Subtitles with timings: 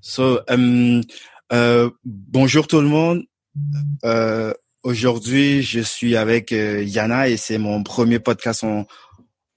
[0.00, 1.02] So, euh,
[1.52, 3.24] euh, bonjour tout le monde.
[4.04, 4.52] Euh,
[4.82, 8.86] Aujourd'hui, je suis avec euh, Yana et c'est mon premier podcast en,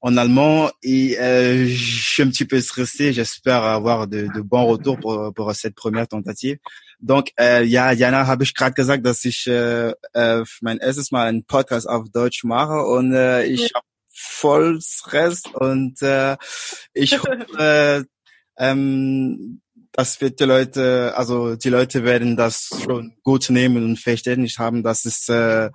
[0.02, 3.14] en allemand et euh, je suis un petit peu stressé.
[3.14, 6.58] J'espère avoir de, de, bons retours pour, pour cette première tentative.
[7.00, 11.44] Donc, ja, Jana, habe ich gerade gesagt, dass ich äh, äh, mein erstes Mal einen
[11.44, 16.02] Podcast auf Deutsch mache und äh, ich habe voll Stress und
[16.94, 18.08] ich hoffe,
[18.60, 24.58] ähm, das wird die Leute, also die Leute werden das schon gut nehmen und Verständnis
[24.60, 24.84] haben.
[24.84, 25.70] Das ist äh,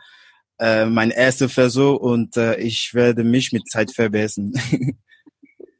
[0.58, 4.52] äh, mein erster Versuch und äh, ich werde mich mit Zeit verbessern.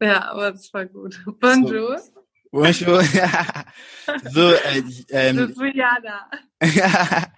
[0.00, 1.24] Ja, aber das war gut.
[1.40, 1.98] Bonjour.
[1.98, 2.12] So.
[2.50, 3.02] Bonjour.
[4.32, 6.30] so, äh, ähm, Jana.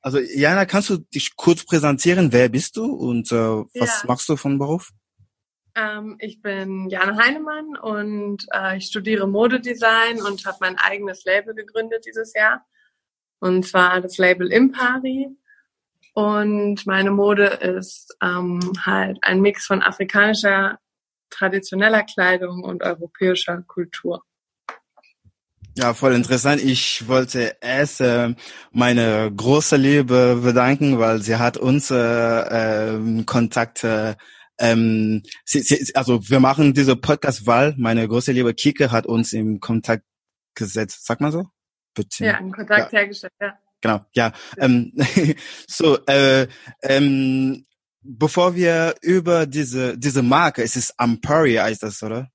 [0.00, 2.32] also Jana, kannst du dich kurz präsentieren?
[2.32, 4.08] Wer bist du und äh, was Ja.
[4.08, 4.90] machst du von Beruf?
[5.74, 11.54] Ähm, ich bin Jana Heinemann und äh, ich studiere Modedesign und habe mein eigenes Label
[11.54, 12.64] gegründet dieses Jahr.
[13.38, 15.28] Und zwar das Label Impari.
[16.14, 20.78] Und meine Mode ist ähm, halt ein Mix von afrikanischer
[21.30, 24.24] traditioneller Kleidung und europäischer Kultur.
[25.76, 26.60] Ja, voll interessant.
[26.62, 28.34] Ich wollte erst äh,
[28.72, 33.84] meine große Liebe bedanken, weil sie hat uns äh, ähm, Kontakt.
[33.84, 34.16] Äh,
[34.60, 39.32] ähm, sie, sie, also wir machen diese Podcast, weil meine große Liebe Kike hat uns
[39.32, 40.04] im Kontakt
[40.54, 41.06] gesetzt.
[41.06, 41.46] Sag mal so?
[41.94, 42.26] Bitte.
[42.26, 43.58] Ja, einen Kontakt hergestellt, ja.
[43.80, 44.32] Genau, ja.
[44.58, 44.92] Ähm,
[45.66, 46.46] so, äh,
[46.82, 47.66] ähm,
[48.02, 52.30] bevor wir über diese diese Marke, es ist Ampari heißt das, oder?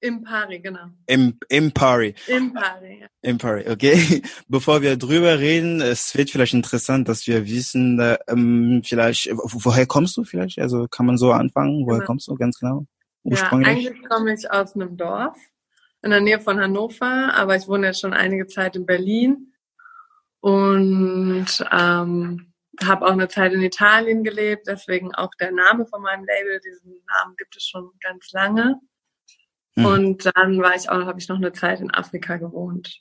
[0.00, 0.86] Impari, genau.
[1.06, 2.14] Im, Impari.
[2.28, 3.06] Impari, ja.
[3.22, 4.22] Impari, okay.
[4.48, 9.64] Bevor wir drüber reden, es wird vielleicht interessant, dass wir wissen, äh, ähm, vielleicht, wo-
[9.64, 10.58] woher kommst du vielleicht?
[10.60, 11.84] Also kann man so anfangen?
[11.84, 12.06] Woher Genau.
[12.06, 12.86] kommst du ganz genau?
[13.24, 13.68] Ja, Ursprünglich?
[13.88, 15.36] eigentlich komme ich aus einem Dorf
[16.02, 19.52] in der Nähe von Hannover, aber ich wohne jetzt schon einige Zeit in Berlin
[20.40, 22.52] und ähm,
[22.84, 26.60] habe auch eine Zeit in Italien gelebt, deswegen auch der Name von meinem Label.
[26.64, 28.76] Diesen Namen gibt es schon ganz lange.
[29.78, 29.84] Mhm.
[29.84, 33.00] Und dann war ich auch, habe ich noch eine Zeit in Afrika gewohnt.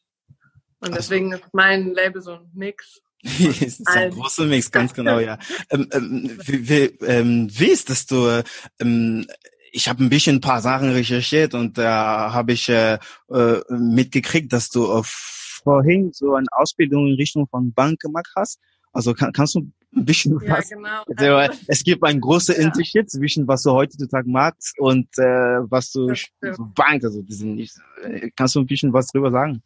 [0.79, 3.01] Und deswegen ist mein Label so ein Mix.
[3.23, 5.39] es ist ein großer Mix, ganz genau, ja.
[5.71, 8.27] Ähm, ähm, wie, wie, ähm, wie ist das du?
[8.27, 8.43] äh,
[8.79, 9.25] Ähm,
[9.71, 12.99] ich habe ein bisschen ein paar Sachen recherchiert und da habe ich äh,
[13.29, 18.59] äh, mitgekriegt, dass du äh, vorhin so eine Ausbildung in Richtung von Bank gemacht hast.
[18.93, 21.03] Also kann, kannst du bisschen Ja, was genau.
[21.15, 22.65] Also, Also, es gibt einen großen Ja.
[22.67, 27.75] Unterschied zwischen was du heutzutage magst und äh, was du so Bank, also diesen nicht.
[28.03, 29.61] äh, Kannst du ein bisschen was drüber sagen?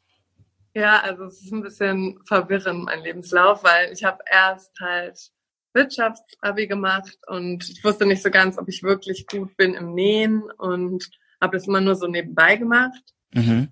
[0.74, 5.31] Ja, also es ist ein bisschen verwirrend, mein Lebenslauf, weil ich habe erst halt
[5.74, 10.44] Wirtschaftsabi gemacht und ich wusste nicht so ganz, ob ich wirklich gut bin im Nähen
[10.58, 11.10] und
[11.42, 13.02] habe das immer nur so nebenbei gemacht,
[13.34, 13.70] Mhm.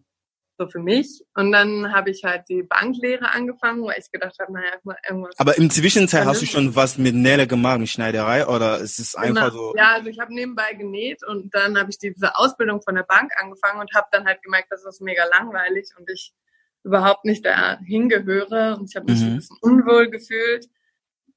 [0.59, 1.23] So für mich.
[1.35, 4.73] Und dann habe ich halt die Banklehre angefangen, weil ich gedacht habe, naja,
[5.07, 5.33] irgendwas.
[5.39, 9.15] Aber im Zwischenzeit hast du schon was mit Nähle gemacht, mit Schneiderei, oder ist es
[9.15, 9.69] einfach Genau.
[9.71, 9.73] so?
[9.77, 13.31] Ja, also ich habe nebenbei genäht und dann habe ich diese Ausbildung von der Bank
[13.41, 16.33] angefangen und habe dann halt gemerkt, das ist mega langweilig und ich
[16.83, 19.27] überhaupt nicht dahin gehöre und ich habe mich Mhm.
[19.27, 20.67] ein bisschen unwohl gefühlt,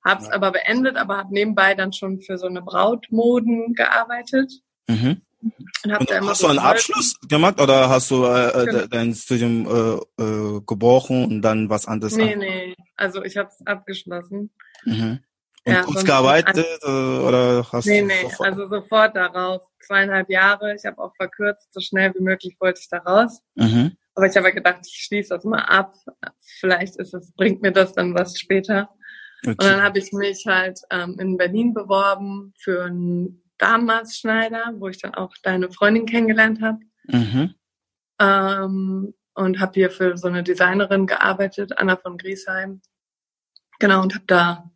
[0.05, 0.35] habe es Ja.
[0.35, 4.53] aber beendet, aber habe nebenbei dann schon für so eine Brautmoden gearbeitet
[4.89, 5.23] Mhm.
[5.43, 6.59] Und Und hast du einen.
[6.59, 8.79] Abschluss gemacht oder hast du äh, äh, Genau.
[8.79, 12.17] de- dein Studium äh, äh, gebrochen und dann was anderes?
[12.17, 14.51] Nee, an- nee, also ich habe es abgeschlossen.
[14.85, 15.21] Mhm.
[15.65, 18.49] Und Ja, kurz gearbeitet äh, oder hast Nee, du nee, sofort?
[18.49, 19.61] also sofort daraus.
[19.87, 23.41] Zweieinhalb Jahre, ich habe auch verkürzt, so schnell wie möglich wollte ich da raus.
[23.55, 23.97] mhm.
[24.15, 25.95] Aber ich habe gedacht, ich schließe das mal ab.
[26.61, 28.91] Vielleicht ist es, bringt mir das dann was später.
[29.47, 29.83] Und dann Okay.
[29.83, 35.35] habe ich mich halt ähm, in Berlin beworben für einen Damenmaßschneider, wo ich dann auch
[35.43, 36.81] deine Freundin kennengelernt habe.
[37.07, 37.55] Mhm.
[38.21, 42.83] Ähm, und habe hier für so eine Designerin gearbeitet, Anna von Griesheim.
[43.79, 44.71] Genau, und habe da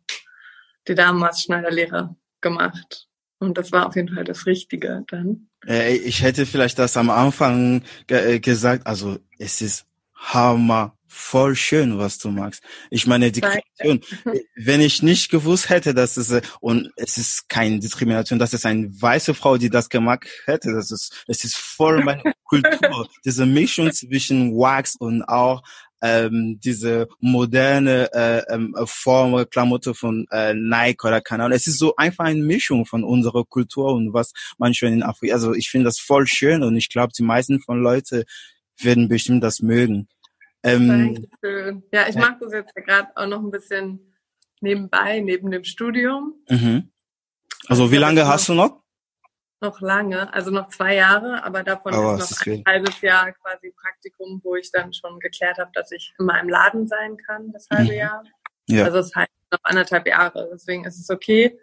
[0.87, 3.07] die Damenmaßschneiderlehre gemacht.
[3.39, 5.49] Und das war auf jeden Fall das Richtige dann.
[5.65, 8.87] Äh, ich hätte vielleicht das am Anfang ge äh, gesagt.
[8.87, 9.85] Also es ist
[10.15, 12.63] hammer voll schön, was du magst.
[12.89, 13.61] Ich meine die Danke.
[13.77, 14.01] Kreation.
[14.33, 18.53] äh, Wenn ich nicht gewusst hätte, dass es äh, und es ist keine Diskrimination, dass
[18.53, 23.07] es eine weiße Frau, die das gemacht hätte, das ist es ist voll meine Kultur.
[23.25, 25.63] Diese Mischung zwischen Wax und auch
[26.01, 31.51] ähm, diese moderne äh, ähm, Form, Klamotte von äh, Nike oder Ahnung.
[31.51, 35.33] Es ist so einfach eine Mischung von unserer Kultur und was man schon in Afrika.
[35.33, 38.25] Also ich finde das voll schön und ich glaube, die meisten von Leute
[38.79, 40.07] werden bestimmt das mögen.
[40.63, 41.83] Ähm, Dankeschön.
[41.91, 42.21] Ja, ich Ja.
[42.21, 44.13] mache das jetzt ja gerade auch noch ein bisschen
[44.61, 46.35] nebenbei, neben dem Studium.
[46.49, 46.91] mhm.
[47.67, 48.83] Also wie lange das hast du noch?
[49.59, 52.63] noch lange, also noch zwei Jahre, aber davon Aber ist noch ist ein viel.
[52.67, 56.87] halbes Jahr quasi Praktikum, wo ich dann schon geklärt habe, dass ich in meinem Laden
[56.87, 57.97] sein kann, das halbe Mhm.
[57.97, 58.23] Jahr.
[58.67, 58.83] Ja.
[58.85, 61.57] Also es heißt noch anderthalb Jahre, deswegen ist es okay.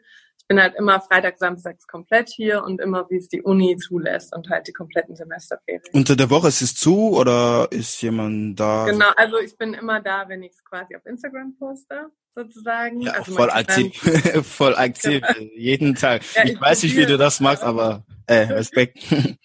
[0.45, 4.37] Ich bin halt immer Freitag, Samstags komplett hier und immer, wie es die Uni zulässt
[4.37, 5.81] und halt die kompletten Semesterferien.
[5.95, 8.85] Unter der Woche ist es zu oder ist jemand da?
[8.85, 13.01] Genau, also ich bin immer da, wenn ich es quasi auf Instagram poste, sozusagen.
[13.01, 13.95] Ja, also voll aktiv,
[14.47, 15.23] voll aktiv,
[15.57, 16.21] jeden Tag.
[16.35, 18.99] Ja, ich ich weiß nicht, wie du das machst, aber äh, Respekt.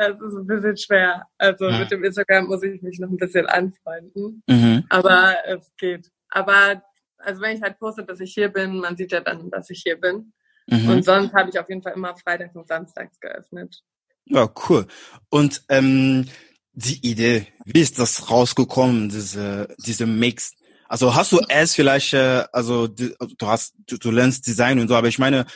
[0.00, 1.26] Es ist ein bisschen schwer.
[1.38, 1.80] Also Ja.
[1.80, 4.44] mit dem Instagram muss ich mich noch ein bisschen anfreunden.
[4.46, 4.84] mhm.
[4.90, 6.12] Aber es geht.
[6.30, 6.80] Aber
[7.18, 9.82] also wenn ich halt poste, dass ich hier bin, man sieht ja dann, dass ich
[9.82, 10.32] hier bin.
[10.70, 10.88] Mhm.
[10.88, 13.80] Und sonst habe ich auf jeden Fall immer freitags und samstags geöffnet.
[14.26, 14.86] Ja, cool.
[15.30, 16.26] Und ähm,
[16.72, 20.52] die Idee, wie ist das rausgekommen, diese diese Mix?
[20.86, 24.94] Also hast du erst vielleicht, äh, also du hast, du, du lernst Design und so,
[24.94, 25.46] aber ich meine,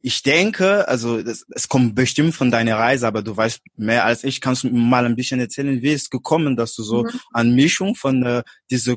[0.00, 4.40] ich denke, also es kommt bestimmt von deiner Reise, aber du weißt mehr als ich.
[4.40, 7.20] Kannst du mir mal ein bisschen erzählen, wie ist es gekommen, dass du so Mhm.
[7.32, 8.94] an Mischung von äh, diese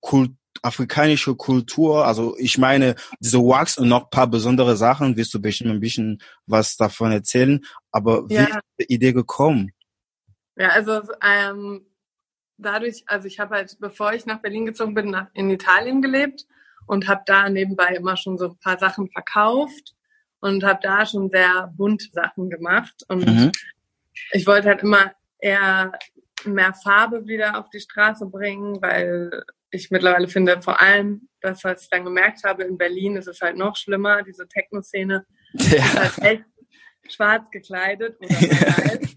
[0.00, 5.34] Kult, afrikanische Kultur, also ich meine, diese Wax und noch ein paar besondere Sachen, wirst
[5.34, 8.44] du bestimmt ein bisschen was davon erzählen, aber wie Ja.
[8.44, 9.72] ist die Idee gekommen?
[10.56, 11.86] Ja, also ähm,
[12.56, 16.46] dadurch, also ich habe halt, bevor ich nach Berlin gezogen bin, nach, in Italien gelebt
[16.86, 19.94] und habe da nebenbei immer schon so ein paar Sachen verkauft
[20.40, 23.04] und habe da schon sehr bunte Sachen gemacht.
[23.08, 23.52] Und Mhm.
[24.32, 25.92] ich wollte halt immer eher
[26.54, 31.82] mehr Farbe wieder auf die Straße bringen, weil ich mittlerweile finde, vor allem das, was
[31.82, 35.84] ich dann gemerkt habe, in Berlin ist es halt noch schlimmer, diese Techno-Szene ist Ja.
[35.94, 36.44] halt echt
[37.08, 39.16] schwarz gekleidet oder weiß.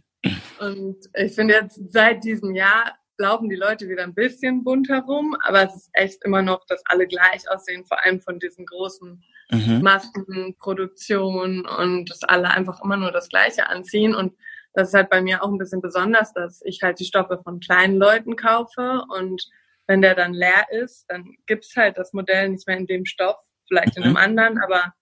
[0.60, 5.36] Und ich finde jetzt seit diesem Jahr laufen die Leute wieder ein bisschen bunt herum,
[5.44, 9.24] aber es ist echt immer noch, dass alle gleich aussehen, vor allem von diesen großen
[9.52, 9.82] Mhm.
[9.82, 14.14] Massenproduktionen und dass alle einfach immer nur das Gleiche anziehen.
[14.14, 14.36] Und
[14.80, 17.60] das ist halt bei mir auch ein bisschen besonders, dass ich halt die Stoffe von
[17.60, 19.46] kleinen Leuten kaufe und
[19.88, 23.38] wenn der dann leer ist, dann gibt's halt das Modell nicht mehr in dem Stoff,
[23.68, 24.18] vielleicht in einem Mhm.
[24.18, 24.94] anderen, aber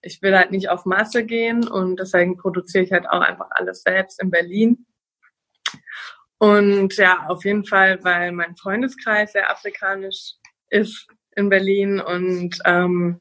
[0.00, 3.82] ich will halt nicht auf Masse gehen und deswegen produziere ich halt auch einfach alles
[3.82, 4.86] selbst in Berlin.
[6.38, 10.34] Und ja, auf jeden Fall, weil mein Freundeskreis sehr afrikanisch
[10.70, 13.20] ist in Berlin und ähm,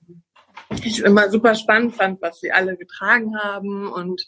[0.83, 4.21] ich immer super spannend fand, was sie alle getragen haben und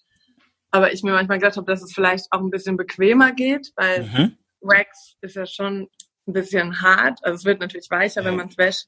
[0.71, 4.03] aber ich mir manchmal gedacht habe, dass es vielleicht auch ein bisschen bequemer geht, weil
[4.03, 4.37] Mhm.
[4.61, 5.89] Wax ist ja schon
[6.27, 7.19] ein bisschen hart.
[7.23, 8.87] Also es wird natürlich weicher, wenn man es wäscht.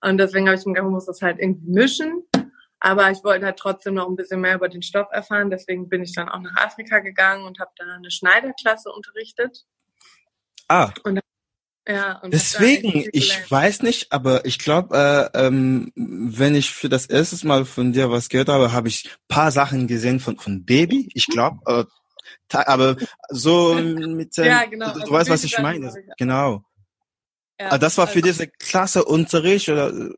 [0.00, 2.24] Und deswegen habe ich mir gedacht, man muss das halt irgendwie mischen.
[2.80, 5.50] Aber ich wollte halt trotzdem noch ein bisschen mehr über den Stoff erfahren.
[5.50, 9.64] Deswegen bin ich dann auch nach Afrika gegangen und habe da eine Schneiderklasse unterrichtet.
[10.68, 11.20] Ah, und
[11.86, 17.46] da deswegen, ich weiß nicht, aber ich glaube, äh, ähm, wenn ich für das erste
[17.46, 21.08] Mal von dir was gehört habe, habe ich paar Sachen gesehen von von Baby.
[21.14, 22.96] Ich glaube, äh, aber
[23.28, 24.86] so mit, äh, Ja, genau.
[24.88, 25.88] du, du Also weißt, was ich meine.
[25.88, 26.64] ich- Genau.
[27.60, 30.10] Ja, Ah, das war für also- diese Klasse Unterricht oder äh,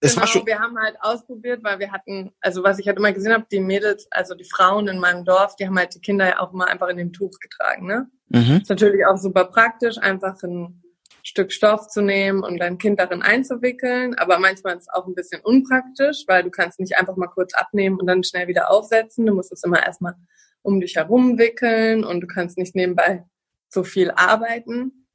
[0.00, 0.44] es genau, war schon.
[0.46, 3.60] wir haben halt ausprobiert, weil wir hatten, also was ich halt immer gesehen habe, die
[3.60, 6.66] Mädels, also die Frauen in meinem Dorf, die haben halt die Kinder ja auch mal
[6.66, 8.10] einfach in dem Tuch getragen, ne?
[8.28, 8.58] Mhm.
[8.60, 10.81] Ist natürlich auch super praktisch, einfach ein
[11.22, 14.14] Stück Stoff zu nehmen und dein Kind darin einzuwickeln.
[14.16, 17.54] Aber manchmal ist es auch ein bisschen unpraktisch, weil du kannst nicht einfach mal kurz
[17.54, 19.26] abnehmen und dann schnell wieder aufsetzen.
[19.26, 20.14] Du musst es immer erstmal
[20.62, 23.24] um dich herum wickeln und du kannst nicht nebenbei
[23.68, 25.06] so viel arbeiten.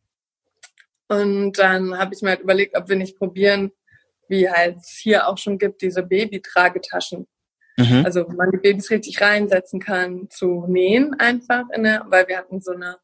[1.07, 3.71] Und dann habe ich mir halt überlegt, ob wir nicht probieren,
[4.27, 7.27] wie halt es hier auch schon gibt, diese Babytragetaschen.
[7.77, 8.03] Mhm.
[8.05, 12.37] Also wo man die Babys richtig reinsetzen kann, zu nähen einfach, in der, weil wir
[12.37, 12.97] hatten so eine,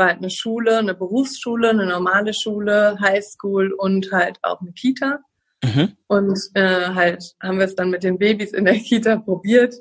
[0.00, 5.20] war halt eine Schule, eine Berufsschule, eine normale Schule, Highschool und halt auch eine Kita.
[5.62, 5.96] Mhm.
[6.08, 9.74] Und äh, halt haben wir es dann mit den Babys in der Kita probiert.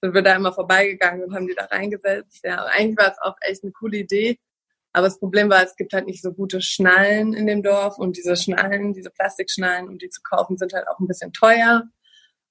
[0.00, 2.42] Sind wir da immer vorbeigegangen und haben die da reingesetzt.
[2.44, 4.38] Ja, eigentlich war es auch echt eine coole Idee.
[4.92, 8.18] Aber das Problem war, es gibt halt nicht so gute Schnallen in dem Dorf und
[8.18, 11.84] diese Schnallen, diese Plastikschnallen, um die zu kaufen, sind halt auch ein bisschen teuer.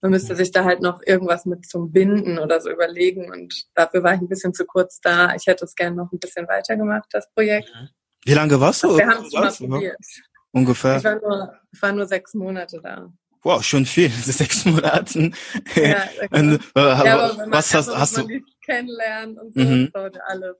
[0.01, 4.01] Man müsste sich da halt noch irgendwas mit zum Binden oder so überlegen und dafür
[4.03, 5.36] war ich ein bisschen zu kurz da.
[5.36, 7.72] Ich hätte es gerne noch ein bisschen weitergemacht, das Projekt.
[8.25, 8.98] Wie lange warst du?
[8.98, 9.58] Wir haben es mal Was?
[9.60, 9.96] probiert.
[10.51, 10.98] Ungefähr.
[10.98, 13.12] Ich war nur, ich war nur sechs Monate da.
[13.43, 14.10] Wow, schon viel.
[14.24, 15.36] Sechs Monaten.
[15.75, 18.27] Ja, Und, äh, Ja, aber wenn man was hast, hast du?
[18.65, 19.91] kennenlernen und so, Mhm.
[20.27, 20.55] alles.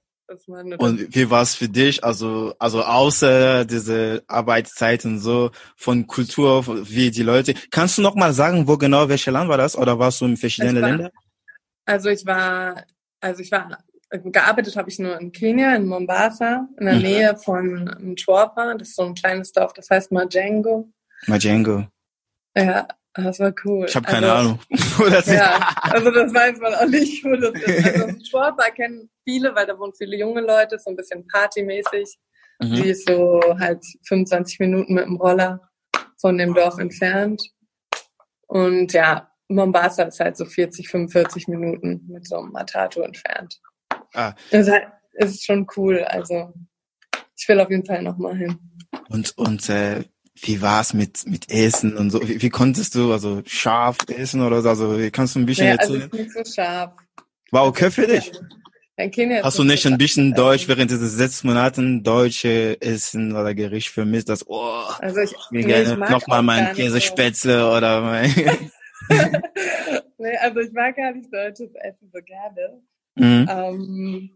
[0.78, 2.04] Und wie war es für dich?
[2.04, 7.54] Also, also außer diese Arbeitszeit und so von Kultur, wie die Leute.
[7.72, 9.78] Kannst du noch mal sagen, wo genau welches Land war das?
[9.78, 11.10] Oder warst du in verschiedenen Ländern?
[11.86, 12.86] also ich war,
[13.20, 13.78] also ich war,
[14.10, 17.02] gearbeitet habe ich nur in Kenia, in Mombasa, in der Mhm.
[17.02, 18.76] Nähe von Mtwapa.
[18.76, 20.92] Das ist so ein kleines Dorf, das heißt Majengo.
[21.28, 21.88] Majengo.
[22.56, 23.86] Ja, Das war cool.
[23.90, 24.60] Ich habe keine also, Ahnung.
[25.26, 27.86] ja, also das weiß man auch nicht, wo das ist.
[28.02, 32.18] Also Sportbar kennen viele, weil da wohnen viele junge Leute, so ein bisschen partymäßig.
[32.62, 32.74] Mhm.
[32.74, 35.60] Die ist so halt 25 Minuten mit dem Roller
[36.20, 37.44] von dem Dorf entfernt.
[38.48, 43.60] Und ja, Mombasa ist halt so 40, 45 Minuten mit so einem Matatu entfernt.
[44.14, 44.34] Ah.
[44.52, 46.04] Das ist, halt, ist schon cool.
[46.04, 46.54] Also
[47.38, 48.58] ich will auf jeden Fall nochmal hin.
[49.10, 50.04] Und, und äh,
[50.42, 52.28] wie war's mit, mit Essen und so?
[52.28, 54.70] Wie, wie konntest du also scharf essen oder so?
[54.70, 56.12] Also wie kannst du ein bisschen ja, also erzählen?
[56.12, 56.94] Also nicht so scharf.
[57.52, 58.32] War okay für dich?
[59.42, 64.30] Hast du nicht ein bisschen Deutsch während dieser sechs Monaten deutsche Essen oder Gericht vermisst?
[64.30, 67.72] Das, oh, also ich, nee, gerne nochmal mein Käsespätzle so.
[67.78, 68.32] oder mein...
[70.18, 72.82] nee, also ich mag gar nicht deutsches Essen so gerne.
[73.16, 73.48] Mhm.
[73.50, 74.30] Ähm,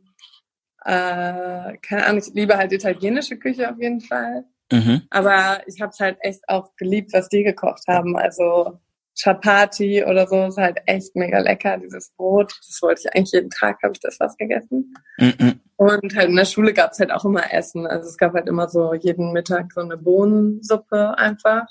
[0.84, 4.46] äh, keine Ahnung, ich liebe halt italienische Küche auf jeden Fall.
[4.72, 5.04] Mhm.
[5.10, 8.18] Aber ich habe es halt echt auch geliebt, was die gekocht haben.
[8.18, 8.80] Also
[9.18, 12.54] Chapati oder so ist halt echt mega lecker, dieses Brot.
[12.68, 14.94] Das wollte ich eigentlich jeden Tag, habe ich das was gegessen.
[15.18, 15.62] Mhm.
[15.78, 17.86] Und halt in der Schule gab es halt auch immer Essen.
[17.88, 21.68] Also es gab halt immer so jeden Mittag so eine Bohnensuppe einfach.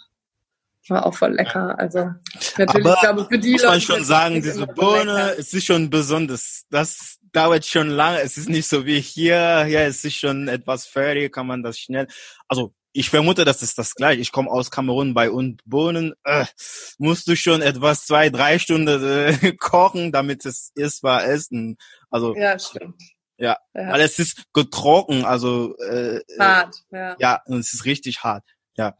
[0.88, 1.78] War auch voll lecker.
[1.78, 2.10] Also
[2.58, 6.64] natürlich, Aber glaube für die muss man schon sagen, diese Bohne, es ist schon besonders.
[6.70, 8.20] Das dauert schon lange.
[8.20, 9.66] Es ist nicht so wie hier.
[9.66, 12.06] Ja, es ist schon etwas fertig, kann man das schnell.
[12.48, 14.20] Also ich vermute, das ist das gleiche.
[14.20, 16.46] Ich komme aus Kamerun bei und Bohnen äh,
[16.96, 21.76] musst du schon etwas zwei, drei Stunden äh, kochen, damit es essbar essen.
[22.08, 23.02] Also ja, stimmt.
[23.36, 26.84] Ja, ja, weil es ist getrocken, also äh, hart.
[26.92, 28.44] Ja, ja, und es ist richtig hart.
[28.76, 28.94] Ja.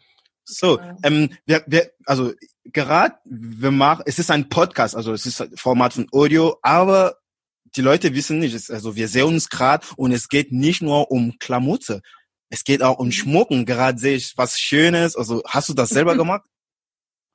[0.45, 0.97] So, ja.
[1.05, 2.33] ähm, wir, wir, also
[2.65, 7.17] gerade wir machen, es ist ein Podcast, also es ist ein Format von Audio, aber
[7.77, 11.39] die Leute wissen nicht, also wir sehen uns gerade und es geht nicht nur um
[11.39, 12.03] Klamotte.
[12.55, 13.13] Es geht auch um mhm.
[13.13, 13.67] Schmucken.
[13.67, 15.17] Gerade sehe ich was Schönes.
[15.17, 16.45] Also hast du das selber gemacht?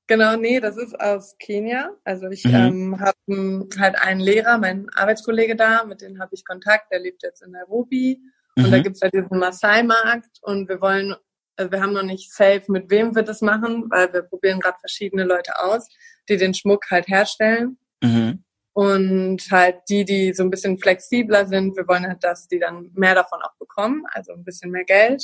[0.07, 1.91] Genau, nee, das ist aus Kenia.
[2.05, 2.53] Also ich mhm.
[2.55, 7.21] ähm, habe halt einen Lehrer, meinen Arbeitskollege da, mit dem habe ich Kontakt, der lebt
[7.21, 8.21] jetzt in Nairobi.
[8.55, 8.63] Mhm.
[8.63, 8.83] Und da mhm.
[8.83, 11.13] gibt's halt diesen Maasai-Markt und wir wollen,
[11.57, 14.79] also wir haben noch nicht safe, mit wem wir das machen, weil wir probieren gerade
[14.79, 15.89] verschiedene Leute aus,
[16.29, 17.77] die den Schmuck halt herstellen.
[18.01, 18.45] Mhm.
[18.73, 22.91] Und halt die, die so ein bisschen flexibler sind, wir wollen halt, dass die dann
[22.93, 25.23] mehr davon auch bekommen, also ein bisschen mehr Geld.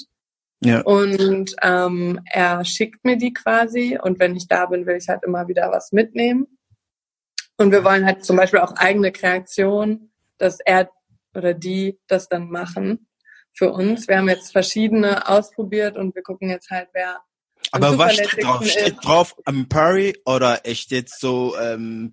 [0.61, 0.81] Ja.
[0.81, 5.23] Und ähm, er schickt mir die quasi und wenn ich da bin, will ich halt
[5.23, 6.47] immer wieder was mitnehmen.
[7.57, 10.89] Und wir wollen halt zum Beispiel auch eigene Kreation, dass er
[11.33, 13.07] oder die das dann machen
[13.53, 14.07] für uns.
[14.07, 17.19] Wir haben jetzt verschiedene ausprobiert und wir gucken jetzt halt, wer.
[17.71, 18.65] Aber was steht drauf?
[18.65, 22.11] Steht drauf Ampari oder steht so ähm,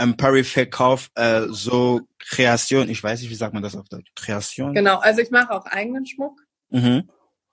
[0.00, 4.10] ähm, Perry verkauft äh, so Kreation, ich weiß nicht, wie sagt man das auf Deutsch?
[4.16, 4.74] Kreation?
[4.74, 6.40] Genau, also ich mache auch eigenen Schmuck.
[6.70, 7.08] Mhm.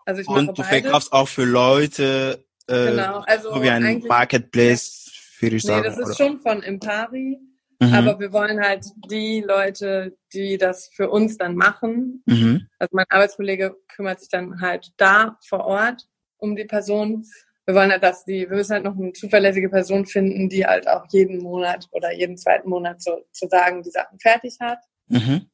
[0.05, 0.67] Also ich mache Und du beides.
[0.67, 5.83] verkaufst auch für Leute, äh, genau, also so wie ein Marketplace, würde ich nee, sagen.
[5.83, 6.15] das ist oder?
[6.15, 7.37] schon von Impari,
[7.81, 7.93] mhm.
[7.93, 12.23] aber wir wollen halt die Leute, die das für uns dann machen.
[12.25, 12.67] Mhm.
[12.79, 17.25] Also mein Arbeitskollege kümmert sich dann halt da vor Ort um die Person
[17.67, 20.87] wir wollen halt, dass die, wir müssen halt noch eine zuverlässige Person finden, die halt
[20.87, 24.79] auch jeden Monat oder jeden zweiten Monat so, zu sagen, die Sachen fertig hat.
[25.09, 25.49] Mhm.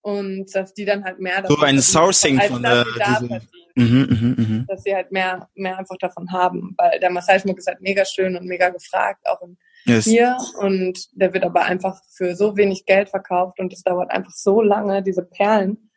[0.00, 3.40] Und dass die dann halt mehr davon So ein Sourcing von der, diese,
[3.74, 4.64] mhm, mh, mh.
[4.68, 8.36] dass sie halt mehr, mehr einfach davon haben, weil der Massage-Schmuck ist halt mega schön
[8.36, 10.04] und mega gefragt, auch in, yes.
[10.04, 14.32] hier und der wird aber einfach für so wenig Geld verkauft und es dauert einfach
[14.32, 15.87] so lange, diese Perlen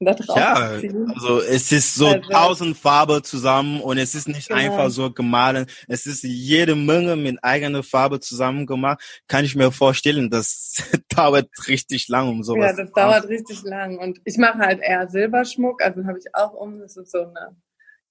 [0.00, 0.80] ja,
[1.12, 4.60] also es ist so also, tausend Farbe zusammen und es ist nicht genau.
[4.60, 5.66] einfach so gemahlen.
[5.88, 9.22] Es ist jede Menge mit eigener Farbe zusammen gemacht.
[9.26, 10.76] Kann ich mir vorstellen, das
[11.08, 12.76] dauert richtig lang um sowas.
[12.76, 16.52] Ja, das dauert richtig lang und ich mache halt eher Silberschmuck, also habe ich auch
[16.52, 16.78] um.
[16.78, 17.56] Das ist so eine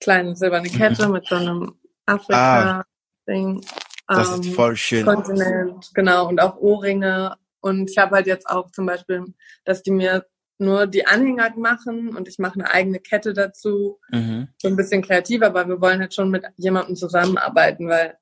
[0.02, 1.74] kleine silberne Kette mit so einem
[2.06, 3.62] Afrika-Ding.
[4.08, 5.06] Ah, das ähm, ist voll schön.
[5.06, 9.26] Kontinent, genau und auch Ohrringe und ich habe halt jetzt auch zum Beispiel,
[9.66, 10.26] dass die mir
[10.60, 14.00] nur die Anhänger machen und ich mache eine eigene Kette dazu.
[14.12, 14.50] Mhm.
[14.58, 18.18] So ein bisschen kreativer, aber wir wollen halt schon mit jemandem zusammenarbeiten, weil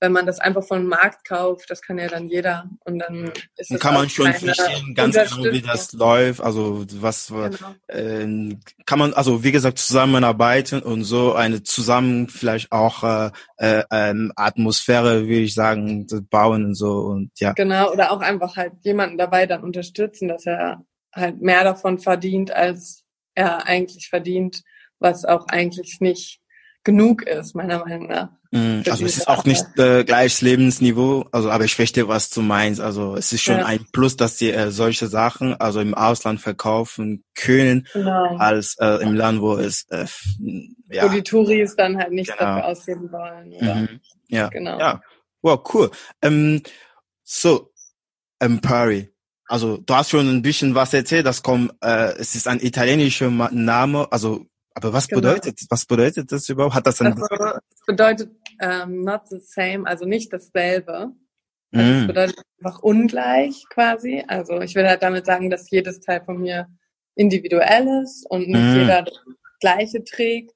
[0.00, 3.70] wenn man das einfach von Markt kauft, das kann ja dann jeder und dann ist
[3.70, 7.74] es kann man schon verstehen ganz genau wie das läuft also was genau.
[7.88, 8.56] äh,
[8.86, 14.32] kann man also wie gesagt zusammenarbeiten und so eine zusammen vielleicht auch äh, äh, ähm,
[14.36, 19.18] Atmosphäre würde ich sagen bauen und so und ja genau oder auch einfach halt jemanden
[19.18, 20.84] dabei dann unterstützen dass er
[21.14, 24.62] halt mehr davon verdient, als er eigentlich verdient,
[24.98, 26.40] was auch eigentlich nicht
[26.84, 28.30] genug ist, meiner Meinung nach.
[28.50, 32.40] Mm, also es ist auch nicht äh, gleiches Lebensniveau, also aber ich verstehe, was du
[32.40, 32.80] meinst.
[32.80, 33.66] Also es ist schon ja.
[33.66, 38.36] ein Plus, dass die äh, solche Sachen also im Ausland verkaufen können, genau.
[38.38, 40.06] als äh, im Land, wo es äh,
[40.88, 41.04] ja.
[41.04, 42.40] Wo die Touris dann halt nicht genau.
[42.40, 43.52] dafür ausgeben wollen.
[43.52, 43.74] Oder?
[43.74, 44.00] Mhm.
[44.28, 44.78] Ja, genau.
[44.78, 45.02] Ja.
[45.42, 45.90] Wow, cool.
[46.22, 46.62] Ähm,
[47.22, 47.70] so,
[48.38, 49.12] Empari.
[49.48, 51.26] Also du hast schon ein bisschen was erzählt.
[51.26, 54.06] Das kommt, äh, es ist ein italienischer Name.
[54.12, 55.22] Also, aber was genau.
[55.22, 56.74] bedeutet, was bedeutet das überhaupt?
[56.74, 61.12] Hat das ein also, bedeutet ähm, not the same, also nicht dasselbe.
[61.72, 61.98] Also mm.
[61.98, 64.22] Das bedeutet einfach ungleich quasi.
[64.28, 66.68] Also ich will halt damit sagen, dass jedes Teil von mir
[67.14, 68.76] individuell ist und nicht mm.
[68.80, 69.18] jeder das
[69.60, 70.52] gleiche trägt.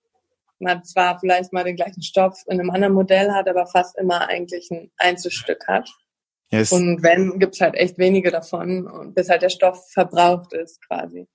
[0.59, 4.29] Man zwar vielleicht mal den gleichen Stoff in einem anderen Modell hat, aber fast immer
[4.29, 5.91] eigentlich ein Einzelstück hat.
[6.53, 6.71] Yes.
[6.71, 11.27] Und wenn, gibt's halt echt wenige davon, bis halt der Stoff verbraucht ist quasi.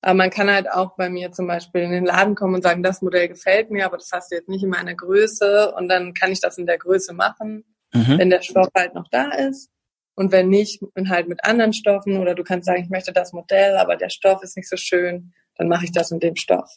[0.00, 2.82] Aber man kann halt auch bei mir zum Beispiel in den Laden kommen und sagen,
[2.82, 6.14] das Modell gefällt mir, aber das hast du jetzt nicht in meiner Größe und dann
[6.14, 8.18] kann ich das in der Größe machen, mhm.
[8.18, 9.68] wenn der Stoff halt noch da ist.
[10.14, 13.34] Und wenn nicht, und halt mit anderen Stoffen oder du kannst sagen, ich möchte das
[13.34, 16.70] Modell, aber der Stoff ist nicht so schön, dann mache ich das in dem Stoff.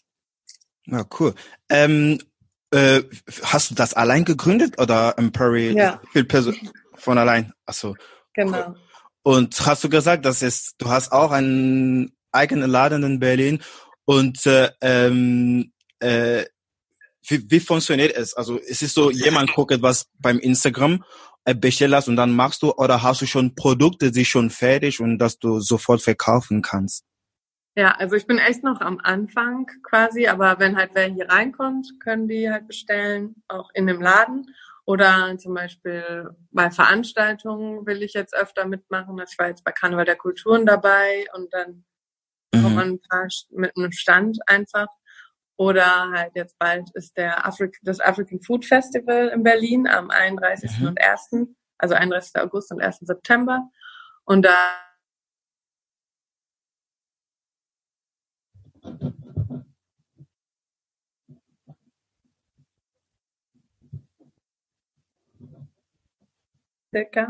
[0.85, 1.33] Ja, cool.
[1.69, 2.19] Ähm,
[2.71, 3.03] äh,
[3.43, 6.01] hast du das allein gegründet oder Empire ja.
[6.99, 7.53] Von allein?
[7.65, 7.95] Achso.
[8.33, 8.67] Genau.
[8.67, 8.75] Cool.
[9.23, 13.61] Und hast du gesagt, dass es, du hast auch einen eigenen Laden in Berlin
[14.05, 16.45] und äh, ähm, äh,
[17.27, 18.33] wie, wie funktioniert es?
[18.33, 21.03] Also ist es so, jemand guckt etwas beim Instagram,
[21.45, 25.19] äh, bestellst und dann machst du oder hast du schon Produkte, die schon fertig und
[25.19, 27.05] dass du sofort verkaufen kannst?
[27.75, 31.99] Ja, also ich bin echt noch am Anfang quasi, aber wenn halt wer hier reinkommt,
[31.99, 34.53] können die halt bestellen, auch in dem Laden.
[34.89, 39.21] Oder zum Beispiel bei Veranstaltungen will ich jetzt öfter mitmachen.
[39.29, 41.85] Ich war jetzt bei Karneval der Kulturen dabei und dann
[42.51, 42.63] mhm.
[42.63, 44.87] kommt man ein paar mit einem Stand einfach.
[45.57, 50.79] Oder halt jetzt bald ist der Afri das African Food Festival in Berlin am 31.
[50.79, 50.87] Mhm.
[50.87, 52.41] und 1., also 31.
[52.41, 53.01] August und 1.
[53.01, 53.69] September.
[54.23, 54.57] Und da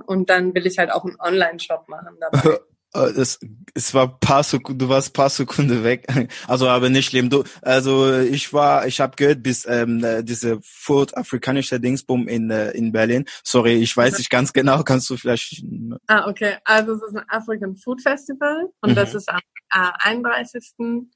[0.05, 2.59] und dann will ich halt auch einen Online-Shop machen dabei.
[2.93, 3.39] Äh, es,
[3.75, 6.07] es war paar Sekunden, du warst paar Sekunden weg.
[6.47, 7.29] Also aber nicht schlimm.
[7.29, 12.49] Du, also ich war, ich habe gehört, bis ähm, äh, diese Food afrikanische Dingsbum in
[12.49, 13.25] äh, in Berlin.
[13.43, 14.83] Sorry, ich weiß nicht ganz genau.
[14.83, 15.63] Kannst du vielleicht?
[16.07, 18.95] Ah okay, also es ist ein African Food Festival und mhm.
[18.95, 19.39] das ist am
[19.71, 21.07] äh, 31.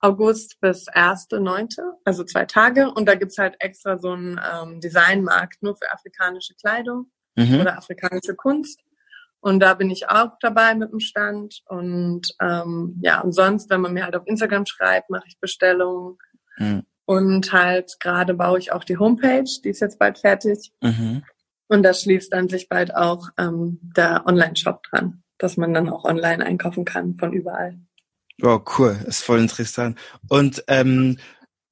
[0.00, 2.90] August bis 1.9., also zwei Tage.
[2.92, 7.60] Und da gibt's halt extra so einen ähm, Designmarkt nur für afrikanische Kleidung mhm.
[7.60, 8.80] oder afrikanische Kunst.
[9.40, 11.62] Und da bin ich auch dabei mit dem Stand.
[11.66, 16.18] Und ähm, ja, und sonst, wenn man mir halt auf Instagram schreibt, mache ich Bestellungen.
[16.58, 16.82] Mhm.
[17.04, 20.72] Und halt gerade baue ich auch die Homepage, die ist jetzt bald fertig.
[20.82, 21.22] Mhm.
[21.68, 26.04] Und da schließt dann sich bald auch ähm, der Online-Shop dran, dass man dann auch
[26.04, 27.78] online einkaufen kann von überall.
[28.42, 29.98] Oh, cool, ist voll interessant.
[30.28, 31.18] Und ähm,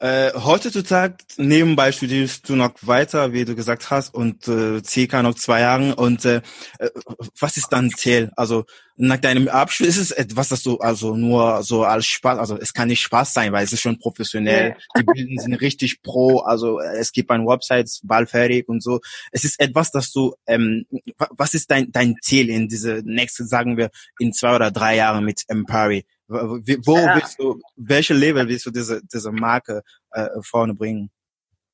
[0.04, 5.34] äh, heutzutage nebenbei studierst du noch weiter, wie du gesagt hast, und äh, circa noch
[5.34, 5.94] zwei Jahren.
[5.94, 6.42] Und äh,
[6.78, 6.90] äh,
[7.40, 8.30] was ist dein Ziel?
[8.36, 12.58] Also nach deinem Abschluss ist es etwas, das du also nur so als Spaß, also
[12.58, 14.66] es kann nicht Spaß sein, weil es ist schon professionell.
[14.66, 14.76] Yeah.
[14.98, 19.00] Die Bilder sind richtig pro, also es gibt ein Website, bald fertig und so.
[19.32, 20.84] Es ist etwas, das du, ähm,
[21.30, 25.24] was ist dein dein Ziel in diese nächste, sagen wir, in zwei oder drei Jahren
[25.24, 26.04] mit Empari?
[26.26, 27.16] Wo ja.
[27.16, 31.10] willst du, welche Level willst du diese, diese Marke äh, vorne bringen?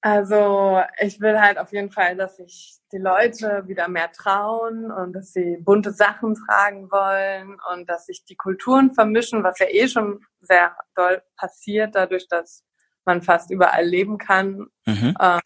[0.02, 5.12] Also ich will halt auf jeden Fall, dass sich die Leute wieder mehr trauen und
[5.12, 9.88] dass sie bunte Sachen tragen wollen und dass sich die Kulturen vermischen, was ja eh
[9.88, 12.64] schon sehr doll passiert, dadurch, dass
[13.04, 14.68] man fast überall leben kann.
[14.86, 15.14] Mhm.
[15.20, 15.40] Ähm,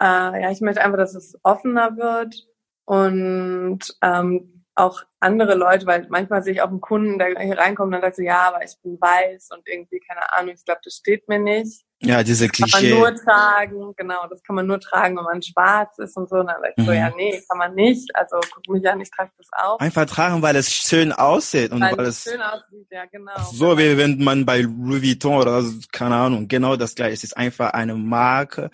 [0.00, 2.46] äh, ja, ich möchte einfach, dass es offener wird
[2.86, 7.86] und ähm, auch andere Leute, weil manchmal sehe ich auch einen Kunden, der hier reinkommt
[7.86, 10.80] und dann sagt so, ja, aber ich bin weiß und irgendwie, keine Ahnung, ich glaube,
[10.84, 11.82] das steht mir nicht.
[12.02, 12.70] Ja, diese Klischee.
[12.70, 16.14] Das kann man nur tragen, genau, das kann man nur tragen, wenn man schwarz ist
[16.16, 16.36] und so.
[16.36, 16.86] Und dann sage ich mhm.
[16.86, 18.14] so, ja, nee, kann man nicht.
[18.14, 19.78] Also guck mich an, ich trage das auch.
[19.80, 21.72] Einfach tragen, weil es schön aussieht.
[21.72, 23.32] Und weil, weil es schön aussieht, ja, genau.
[23.50, 27.14] So wie wenn man bei Louis Vuitton oder keine Ahnung, genau das gleiche.
[27.14, 28.70] Es ist einfach eine Marke,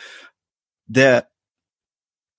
[0.86, 1.28] der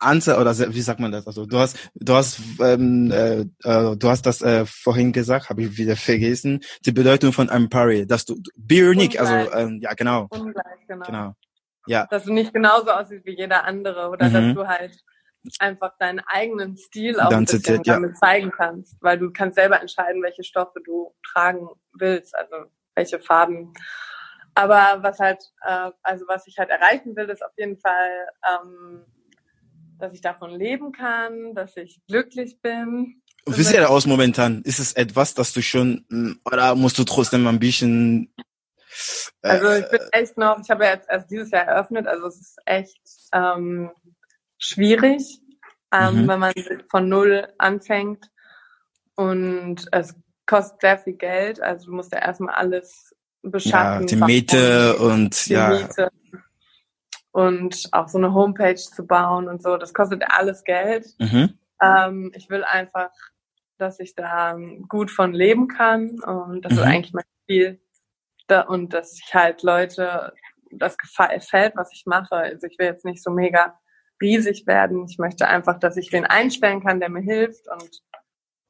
[0.03, 1.27] Anzahl oder wie sagt man das?
[1.27, 5.63] Also du hast du hast ähm, äh, äh, du hast das äh, vorhin gesagt, habe
[5.63, 6.61] ich wieder vergessen.
[6.85, 10.27] Die Bedeutung von Empire, dass du be unique, also ähm, ja genau.
[10.29, 11.05] Ungleich, genau.
[11.05, 11.35] Genau.
[11.87, 12.07] Ja.
[12.09, 14.33] Dass du nicht genauso aussiehst wie jeder andere oder mhm.
[14.33, 15.03] dass du halt
[15.59, 17.95] einfach deinen eigenen Stil auch ein bisschen ja.
[17.95, 22.55] damit zeigen kannst, weil du kannst selber entscheiden, welche Stoffe du tragen willst, also
[22.95, 23.73] welche Farben.
[24.55, 29.05] Aber was halt, äh, also was ich halt erreichen will, ist auf jeden Fall ähm,
[30.03, 33.21] dass ich davon leben kann, dass ich glücklich bin.
[33.45, 34.61] Wie sieht er aus momentan?
[34.63, 36.05] Ist es etwas, das du schon,
[36.45, 38.33] oder musst du trotzdem ein bisschen...
[39.41, 42.27] Äh, also ich bin echt noch, ich habe ja jetzt erst dieses Jahr eröffnet, also
[42.27, 43.91] es ist echt ähm,
[44.57, 45.39] schwierig,
[45.93, 46.27] ähm, mhm.
[46.27, 46.53] wenn man
[46.91, 48.25] von null anfängt.
[49.15, 51.61] Und es kostet sehr viel Geld.
[51.61, 54.01] Also du musst ja erstmal alles beschaffen.
[54.01, 55.69] Ja, die Miete und die ja.
[55.69, 56.09] Miete.
[57.33, 59.77] Und auch so eine Homepage zu bauen und so.
[59.77, 61.07] Das kostet alles Geld.
[61.19, 61.57] Mhm.
[61.81, 63.11] Ähm, ich will einfach,
[63.77, 64.55] dass ich da
[64.87, 66.21] gut von leben kann.
[66.21, 66.77] Und das mhm.
[66.77, 67.81] ist eigentlich mein Ziel.
[68.47, 70.33] Da, und dass ich halt Leute
[70.69, 72.35] das gefällt, was ich mache.
[72.35, 73.79] Also ich will jetzt nicht so mega
[74.21, 75.05] riesig werden.
[75.09, 78.01] Ich möchte einfach, dass ich wen einstellen kann, der mir hilft und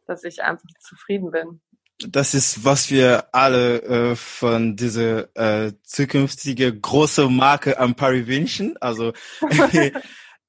[0.05, 1.61] dass ich einfach zufrieden bin.
[1.99, 8.75] Das ist, was wir alle äh, von dieser äh, zukünftige große Marke Ampari wünschen.
[8.81, 9.13] Also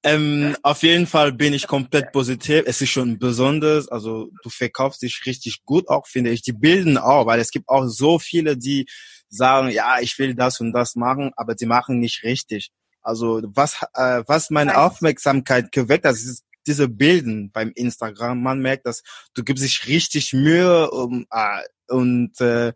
[0.03, 2.65] ähm, auf jeden Fall bin ich komplett positiv.
[2.67, 3.89] Es ist schon besonders.
[3.89, 6.43] Also du verkaufst dich richtig gut auch, finde ich.
[6.43, 8.87] Die bilden auch, weil es gibt auch so viele, die
[9.29, 12.71] sagen, ja, ich will das und das machen, aber die machen nicht richtig.
[13.03, 18.43] Also was, äh, was meine Aufmerksamkeit geweckt hat, ist diese Bilden beim Instagram.
[18.43, 19.03] Man merkt, dass
[19.35, 22.73] du gibst dich richtig Mühe um, äh, und äh,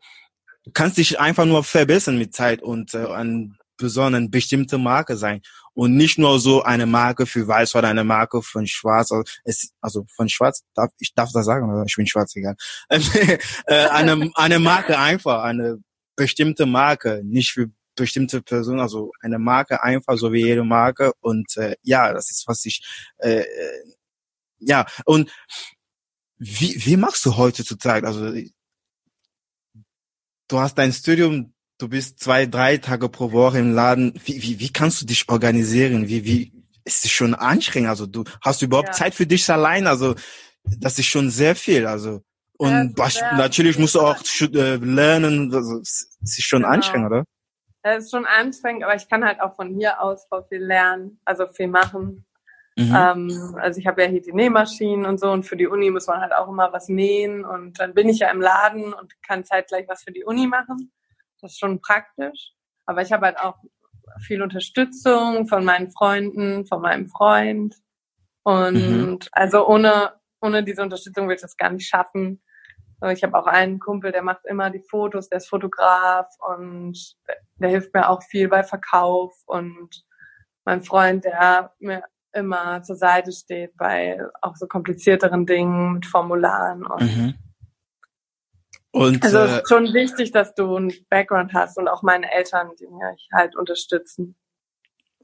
[0.64, 5.40] du kannst dich einfach nur verbessern mit Zeit und äh, an besonderen bestimmte Marke sein
[5.72, 9.12] und nicht nur so eine Marke für Weiß oder eine Marke von Schwarz.
[9.12, 12.56] Also, es, also von Schwarz darf ich darf das sagen, ich bin Schwarz egal.
[12.90, 15.78] äh, eine eine Marke einfach, eine
[16.16, 17.70] bestimmte Marke, nicht für
[18.02, 22.46] bestimmte Personen, also eine Marke einfach so wie jede Marke und äh, ja, das ist
[22.46, 22.82] was ich
[23.18, 23.84] äh, äh,
[24.58, 25.30] ja und
[26.38, 28.06] wie wie machst du heutzutage?
[28.06, 28.32] Also
[30.48, 34.20] du hast dein Studium, du bist zwei drei Tage pro Woche im Laden.
[34.24, 36.08] Wie wie wie kannst du dich organisieren?
[36.08, 36.52] Wie wie
[36.84, 37.90] ist es schon anstrengend?
[37.90, 38.94] Also du hast du überhaupt ja.
[38.94, 39.86] Zeit für dich allein?
[39.86, 40.14] Also
[40.64, 41.86] das ist schon sehr viel.
[41.86, 42.22] Also
[42.58, 45.54] und ja, natürlich musst du auch äh, lernen.
[45.54, 46.74] Also, es ist schon genau.
[46.74, 47.24] anstrengend, oder?
[47.82, 51.20] Es ist schon anstrengend, aber ich kann halt auch von hier aus voll viel lernen,
[51.24, 52.26] also viel machen.
[52.76, 52.94] Mhm.
[52.94, 56.06] Ähm, also ich habe ja hier die Nähmaschinen und so und für die Uni muss
[56.06, 59.44] man halt auch immer was nähen und dann bin ich ja im Laden und kann
[59.44, 60.92] zeitgleich was für die Uni machen.
[61.40, 62.52] Das ist schon praktisch.
[62.86, 63.56] Aber ich habe halt auch
[64.20, 67.76] viel Unterstützung von meinen Freunden, von meinem Freund.
[68.44, 69.18] Und mhm.
[69.32, 72.42] also ohne, ohne diese Unterstützung würde ich das gar nicht schaffen.
[73.12, 76.98] Ich habe auch einen Kumpel, der macht immer die Fotos, der ist Fotograf und
[77.56, 80.04] der hilft mir auch viel bei Verkauf und
[80.64, 86.84] mein Freund, der mir immer zur Seite steht bei auch so komplizierteren Dingen mit Formularen
[86.86, 87.34] und, mhm.
[88.90, 92.30] und also es ist äh, schon wichtig, dass du einen Background hast und auch meine
[92.32, 94.36] Eltern, die mich halt unterstützen.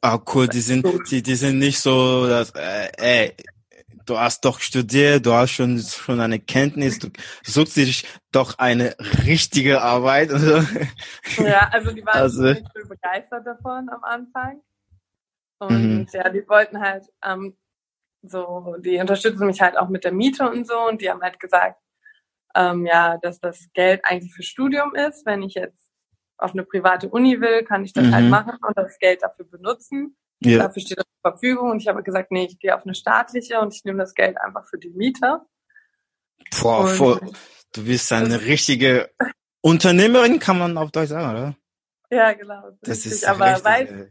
[0.00, 3.34] Ah, cool, die sind, die, die sind nicht so, dass, äh, ey,
[4.06, 7.08] du hast doch studiert, du hast schon, schon eine Kenntnis, du
[7.44, 8.94] suchst dich doch eine
[9.26, 10.30] richtige Arbeit.
[11.38, 14.60] Ja, also die waren also, nicht so begeistert davon am Anfang.
[15.58, 16.06] Und mhm.
[16.12, 17.56] ja, die wollten halt ähm,
[18.22, 21.40] so, die unterstützen mich halt auch mit der Miete und so und die haben halt
[21.40, 21.80] gesagt,
[22.54, 25.26] ähm, ja, dass das Geld eigentlich für Studium ist.
[25.26, 25.90] Wenn ich jetzt
[26.38, 28.34] auf eine private Uni will, kann ich das halt mhm.
[28.34, 30.16] halt machen und das Geld dafür benutzen.
[30.40, 30.58] Ja.
[30.58, 33.60] Dafür steht das zur Verfügung und ich habe gesagt, nee, ich gehe auf eine staatliche
[33.60, 35.40] und ich nehme das Geld einfach für die Miete.
[36.60, 37.20] Boah, voll,
[37.72, 39.10] du bist eine richtige
[39.62, 41.56] Unternehmerin, kann man auf Deutsch sagen, oder?
[42.10, 42.70] Ja, genau.
[42.82, 44.10] Das richtig, ist aber richtig, weiß, äh,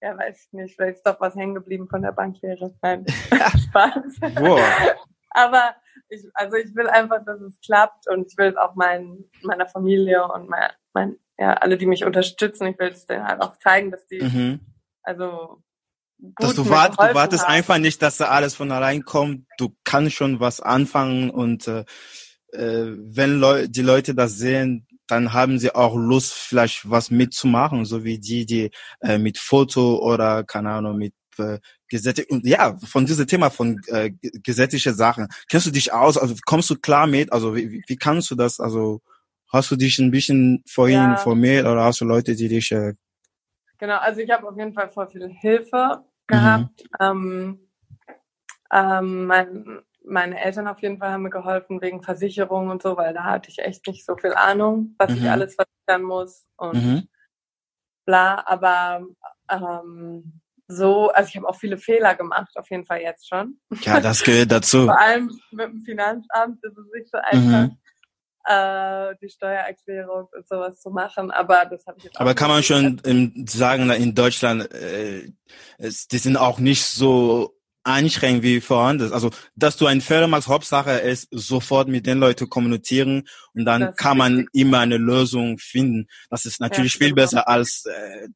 [0.00, 2.74] ja, weiß ich nicht, vielleicht ist doch was hängen geblieben von der Banklehre.
[2.80, 3.04] Nein,
[3.68, 4.34] Spaß.
[4.36, 4.62] Boah.
[5.30, 5.74] aber
[6.08, 9.66] ich, also ich will einfach, dass es klappt und ich will es auch mein, meiner
[9.66, 13.56] Familie und mein, mein, ja, alle, die mich unterstützen, ich will es denen halt auch
[13.58, 14.60] zeigen, dass die mhm
[15.08, 15.62] also
[16.18, 17.52] dass du, wart, du wartest haben.
[17.52, 19.46] einfach nicht, dass da alles von allein kommt.
[19.56, 21.84] Du kannst schon was anfangen und äh,
[22.52, 27.86] äh, wenn Leu die Leute das sehen, dann haben sie auch Lust, vielleicht was mitzumachen,
[27.86, 32.76] so wie die, die äh, mit Foto oder keine Ahnung mit äh, Gesetze und ja
[32.84, 35.28] von diesem Thema von äh, gesetzliche Sachen.
[35.48, 36.18] Kennst du dich aus?
[36.18, 37.32] Also kommst du klar mit?
[37.32, 38.60] Also wie, wie kannst du das?
[38.60, 39.00] Also
[39.50, 41.12] hast du dich ein bisschen vorhin ja.
[41.12, 42.92] informiert oder hast du Leute, die dich äh,
[43.78, 46.82] Genau, also ich habe auf jeden Fall voll viel Hilfe gehabt.
[46.82, 46.96] Mhm.
[47.00, 47.68] Ähm,
[48.72, 53.14] ähm, mein, meine Eltern auf jeden Fall haben mir geholfen wegen Versicherung und so, weil
[53.14, 55.16] da hatte ich echt nicht so viel Ahnung, was mhm.
[55.18, 57.08] ich alles versichern muss und mhm.
[58.04, 58.42] bla.
[58.46, 59.06] Aber
[59.50, 63.58] ähm, so, also ich habe auch viele Fehler gemacht, auf jeden Fall jetzt schon.
[63.82, 64.84] Ja, das gehört dazu.
[64.84, 67.68] Vor allem mit dem Finanzamt ist es nicht so einfach.
[67.68, 67.78] Mhm
[68.48, 71.30] äh, die Steuererklärung und sowas zu machen.
[71.30, 75.30] Aber das habe ich jetzt Aber kann man schon im, sagen, in Deutschland, äh,
[75.76, 79.00] es, die sind auch nicht so anstrengend wie voran.
[79.12, 83.80] Also, dass du einen Fehler machst, Hauptsache ist sofort mit den Leuten kommunizieren und dann
[83.82, 86.06] das kann man immer eine Lösung finden.
[86.30, 88.28] Das ist natürlich ja, viel besser als äh,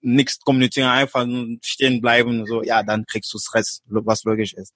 [0.00, 1.26] nichts kommunizieren, einfach
[1.62, 4.74] stehen bleiben, so, ja, dann kriegst du Stress, was logisch ist.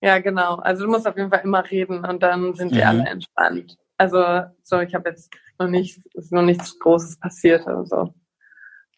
[0.00, 0.56] Ja, genau.
[0.56, 2.86] Also du musst auf jeden Fall immer reden und dann sind die mhm.
[2.86, 3.76] alle entspannt.
[3.96, 8.14] Also so, ich habe jetzt noch nicht, ist noch nichts Großes passiert oder so.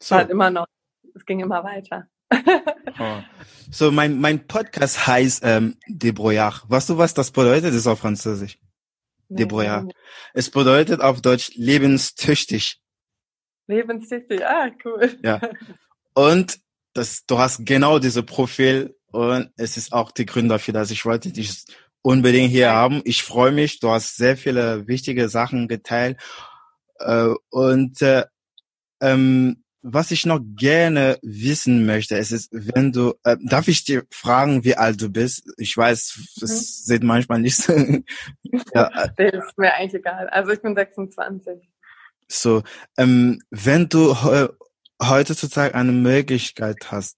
[0.00, 0.16] Es so.
[0.16, 0.66] hat immer noch,
[1.14, 2.08] es ging immer weiter.
[2.98, 3.22] oh.
[3.70, 6.64] So, mein, mein Podcast heißt ähm, Débrouillard.
[6.68, 7.66] Weißt du, was das bedeutet?
[7.66, 8.58] Das ist auf Französisch.
[9.28, 9.92] Nee, Débrouillard.
[10.34, 12.80] Es bedeutet auf Deutsch lebenstüchtig.
[13.66, 15.18] Lebenstüchtig, ah, cool.
[15.22, 15.40] Ja.
[16.14, 16.58] Und
[16.94, 21.04] das, du hast genau diese Profil und es ist auch die Gründe dafür, dass ich
[21.04, 21.64] wollte dich
[22.02, 23.02] unbedingt hier haben.
[23.04, 23.80] Ich freue mich.
[23.80, 26.18] Du hast sehr viele wichtige Sachen geteilt.
[26.98, 28.24] Äh, und äh,
[29.00, 34.04] ähm, was ich noch gerne wissen möchte, es ist, wenn du, äh, darf ich dir
[34.10, 35.44] fragen, wie alt du bist?
[35.56, 36.92] Ich weiß, es mhm.
[36.92, 37.72] sieht manchmal nicht so.
[38.74, 38.90] ja.
[39.16, 40.28] Das ist mir eigentlich egal.
[40.30, 41.68] Also ich bin 26.
[42.28, 42.62] So,
[42.96, 44.48] ähm, wenn du he
[45.00, 47.16] heutzutage eine Möglichkeit hast,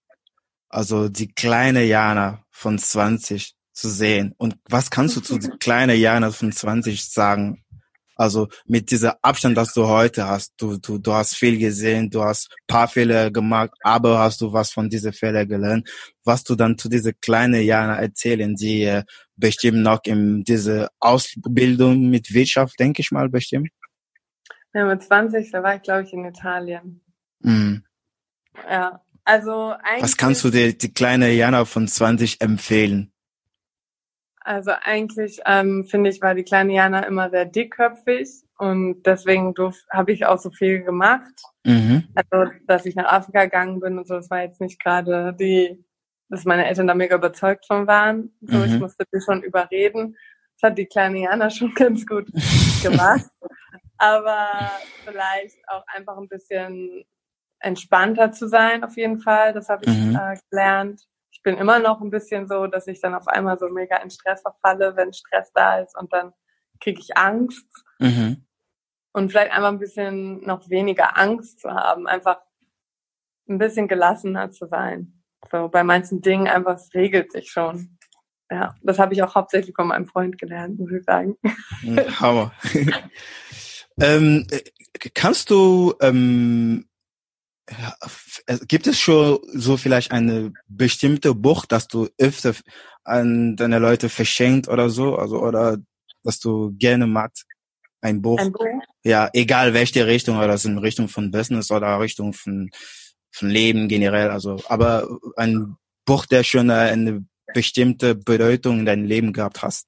[0.69, 5.95] also die kleine Jana von 20 zu sehen, und was kannst du zu die kleine
[5.95, 7.65] Jana von 20 sagen?
[8.21, 12.23] Also mit dieser Abstand, das du heute hast, du, du, du hast viel gesehen, du
[12.23, 15.89] hast paar Fehler gemacht, aber hast du was von diesen Fehler gelernt,
[16.23, 19.05] was du dann zu dieser kleinen Jana erzählen, die äh,
[19.37, 23.71] bestimmt noch in diese Ausbildung mit Wirtschaft, denke ich mal, bestimmt?
[24.75, 27.01] Ja, mit 20, da war ich, glaube ich, in Italien.
[27.41, 27.85] Mhm.
[28.69, 30.03] Ja, also eigentlich.
[30.03, 33.10] Was kannst du dir die kleine Jana von 20 empfehlen?
[34.51, 39.55] Also eigentlich ähm, finde ich, war die kleine Jana immer sehr dickköpfig und deswegen
[39.93, 41.41] habe ich auch so viel gemacht.
[41.63, 42.09] Mhm.
[42.17, 45.85] Also, dass ich nach Afrika gegangen bin und so, das war jetzt nicht gerade die,
[46.31, 48.35] dass meine Eltern da mega überzeugt von waren.
[48.41, 48.65] So, mhm.
[48.65, 50.17] ich musste die schon überreden.
[50.61, 52.27] Das hat die kleine Jana schon ganz gut
[52.83, 53.31] gemacht.
[53.99, 54.49] Aber
[55.05, 57.05] vielleicht auch einfach ein bisschen
[57.61, 59.53] entspannter zu sein, auf jeden Fall.
[59.53, 60.17] Das habe ich mhm.
[60.17, 61.07] äh, gelernt
[61.41, 64.11] ich bin immer noch ein bisschen so, dass ich dann auf einmal so mega in
[64.11, 66.35] Stress verfalle, wenn Stress da ist und dann
[66.81, 67.67] kriege ich Angst.
[67.99, 68.45] Mhm.
[69.15, 72.41] Und vielleicht einfach ein bisschen noch weniger Angst zu haben, einfach
[73.49, 75.23] ein bisschen gelassener zu sein.
[75.51, 77.97] So bei manchen Dingen einfach, es regelt sich schon.
[78.51, 81.39] Ja, das habe ich auch hauptsächlich von meinem Freund gelernt, muss ich sagen.
[81.81, 82.53] Hm, Hammer.
[83.99, 84.61] ähm, äh,
[85.15, 86.90] kannst du ähm,
[88.69, 92.55] gibt es schon so vielleicht eine bestimmte Buch, dass du öfter
[93.05, 95.79] an deine Leute verschenkt oder so, also oder
[96.23, 97.47] dass du gerne magst?
[98.01, 98.39] Ein Buch.
[98.39, 98.67] Ein Buch?
[99.05, 102.71] Ja, egal welche Richtung, oder das in Richtung von Business oder Richtung von,
[103.31, 109.33] von Leben generell, also, aber ein Buch, der schon eine bestimmte Bedeutung in deinem Leben
[109.33, 109.87] gehabt hast.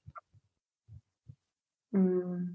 [1.92, 2.51] Hm.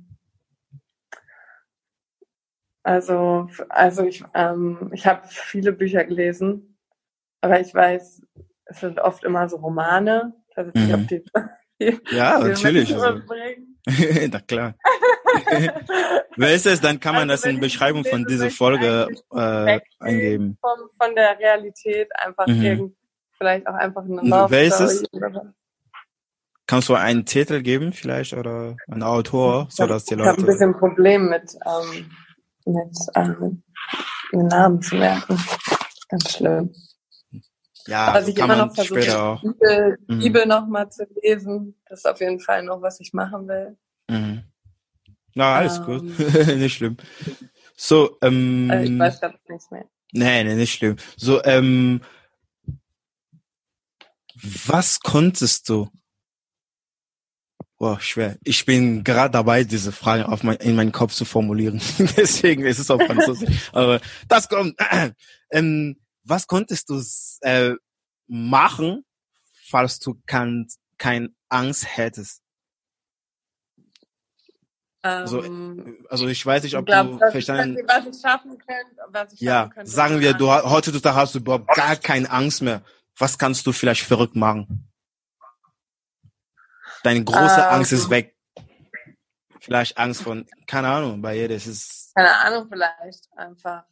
[2.88, 6.78] Also, also ich, ähm, ich habe viele Bücher gelesen,
[7.42, 8.22] aber ich weiß,
[8.64, 10.34] es sind oft immer so Romane.
[10.56, 10.94] Also mhm.
[10.94, 11.22] ob die,
[11.82, 12.96] die, ja, die natürlich.
[12.96, 13.22] Also.
[14.32, 14.76] Na klar.
[16.38, 16.80] Wer ist es?
[16.80, 20.58] Dann kann man also, das in Beschreibung von dieser Folge äh, eingeben.
[20.62, 22.62] Von, von der Realität einfach mhm.
[22.62, 22.96] irgend,
[23.38, 25.04] vielleicht auch einfach eine Love Wer ist es?
[26.68, 30.30] Kannst du einen Titel geben vielleicht oder einen Autor, so dass die Leute.
[30.30, 32.10] Ich habe ein bisschen ein Problem mit ähm,
[32.68, 33.64] mit ähm,
[34.32, 35.38] Namen zu merken.
[36.10, 36.74] Ganz schlimm.
[37.88, 40.20] Ja, was ich immer noch versuche, Bibel, mhm.
[40.20, 41.76] Bibel noch mal zu lesen.
[41.88, 43.78] Das ist auf jeden Fall noch, was ich machen will.
[44.10, 44.44] Mhm.
[45.34, 46.04] Na, alles ähm, gut.
[46.58, 46.98] nicht schlimm.
[47.78, 49.86] So, ähm, also ich weiß gerade nichts mehr.
[50.12, 50.98] Nee, nee, nicht schlimm.
[51.16, 52.02] So, ähm,
[54.66, 55.90] was konntest du
[57.80, 58.38] Boah, schwer.
[58.44, 61.80] Ich bin gerade dabei, diese Frage auf mein, in meinen Kopf zu formulieren.
[62.18, 63.70] Deswegen ist es auf Französisch.
[63.72, 64.76] Aber das kommt.
[65.50, 67.02] Ähm, was konntest du
[67.40, 67.76] äh,
[68.28, 69.06] machen,
[69.70, 72.42] falls du kein, kein Angst hättest?
[75.02, 75.42] Also,
[76.10, 79.70] also ich weiß nicht, ob glaub, du verstanden was ich schaffen könnte, was ich ja,
[79.70, 82.82] könnte, sagen wir, du heutzutage hast du überhaupt gar keine Angst mehr.
[83.18, 84.90] Was kannst du vielleicht verrückt machen?
[87.04, 88.36] Deine große ähm, Angst ist weg.
[89.60, 92.14] Vielleicht Angst von, keine Ahnung, bei ihr, das ist.
[92.16, 93.84] Keine Ahnung, vielleicht einfach.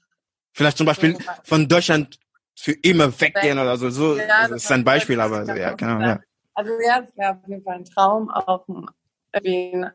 [0.54, 2.18] Vielleicht zum Beispiel von Deutschland
[2.58, 3.90] für immer weggehen oder so.
[3.90, 6.00] so ja, das ist ein Beispiel, aber ja, genau.
[6.00, 6.20] Ja.
[6.54, 8.66] Also ja, es wäre auf jeden Fall ein Traum, auch
[9.34, 9.86] irgendwie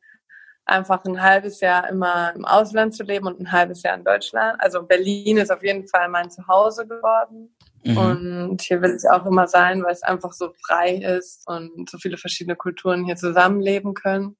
[0.67, 4.61] einfach ein halbes Jahr immer im Ausland zu leben und ein halbes Jahr in Deutschland.
[4.61, 7.57] Also Berlin ist auf jeden Fall mein Zuhause geworden.
[7.83, 7.97] Mhm.
[7.97, 11.99] Und hier will ich auch immer sein, weil es einfach so frei ist und so
[11.99, 14.37] viele verschiedene Kulturen hier zusammenleben können.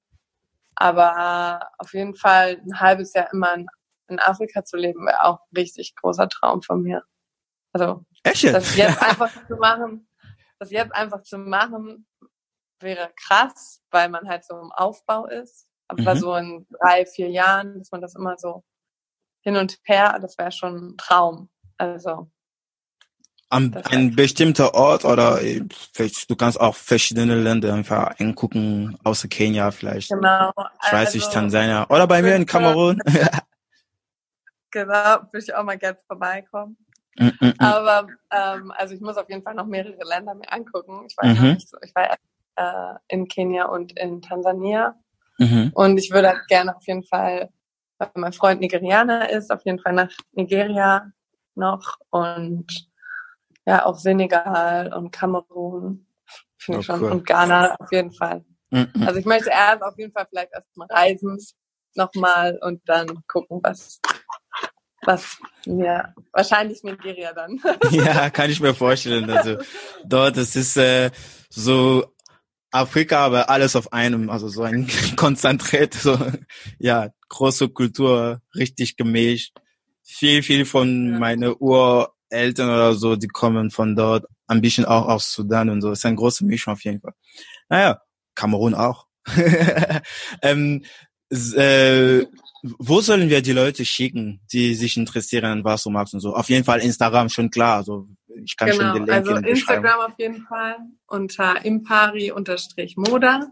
[0.75, 3.67] Aber auf jeden Fall ein halbes Jahr immer in,
[4.07, 7.03] in Afrika zu leben, wäre auch ein richtig großer Traum von mir.
[7.73, 10.07] Also Echt das jetzt einfach zu machen,
[10.59, 12.07] das jetzt einfach zu machen,
[12.79, 15.67] wäre krass, weil man halt so im Aufbau ist.
[15.87, 16.19] Aber Mhm.
[16.19, 18.63] so in drei, vier Jahren, dass man das immer so
[19.41, 21.49] hin und her, das wäre schon ein Traum.
[21.77, 22.29] Also
[23.51, 25.61] An ein bestimmter Ort oder äh,
[25.93, 30.09] vielleicht, du kannst auch verschiedene Länder einfach angucken, außer Kenia vielleicht.
[30.09, 30.51] genau.
[30.85, 31.85] Ich weiß nicht, also, Tansania.
[31.89, 32.99] Oder bei mir in Kamerun.
[34.71, 36.77] Genau, würde ich auch mal gerne vorbeikommen.
[37.19, 37.53] Mm, mm, mm.
[37.59, 41.05] Aber ähm, also ich muss auf jeden Fall noch mehrere Länder mir angucken.
[41.09, 41.53] Ich war, noch Mhm.
[41.55, 42.15] nicht so, ich war
[42.55, 44.95] äh, in Kenia und in Tansania.
[45.37, 45.71] Mhm.
[45.73, 47.49] Und ich würde halt gerne auf jeden Fall,
[47.97, 51.11] weil mein Freund Nigerianer ist, auf jeden Fall nach Nigeria
[51.55, 52.90] noch und
[53.65, 56.05] ja auch Senegal und Kamerun
[56.57, 57.11] finde ich Oh, schon cool.
[57.11, 58.43] und Ghana auf jeden Fall.
[58.69, 58.83] Mm.
[59.05, 61.37] Also ich möchte erst auf jeden Fall vielleicht erstmal reisen
[61.95, 63.99] nochmal und dann gucken, was
[65.03, 67.59] was mir wahrscheinlich Nigeria dann.
[67.91, 69.29] Ja, kann ich mir vorstellen.
[69.29, 69.57] Also
[70.05, 71.09] dort, es ist äh,
[71.49, 72.05] so
[72.71, 76.17] Afrika, aber alles auf einem, also so ein konzentriert, so
[76.79, 79.57] ja, große Kultur, richtig gemischt.
[80.03, 81.19] Viel, viel von Ja.
[81.19, 81.55] meine
[82.31, 85.91] Ureltern oder so, die kommen von dort, ein bisschen auch aus Sudan und so.
[85.91, 87.13] Es ist eine große Mischung auf jeden Fall.
[87.69, 88.01] Naja,
[88.35, 89.07] Kamerun auch.
[90.41, 90.83] ähm,
[91.31, 92.25] äh,
[92.63, 96.35] wo sollen wir die Leute schicken, die sich interessieren, was du magst und so?
[96.35, 97.77] Auf jeden Fall Instagram, schon klar.
[97.77, 98.07] Also
[98.43, 99.43] ich kann schon den genau, Link also in.
[99.45, 103.47] Instagram auf jeden Fall unter impari-moda.